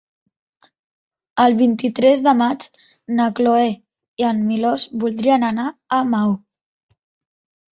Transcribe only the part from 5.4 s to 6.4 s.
anar a Maó.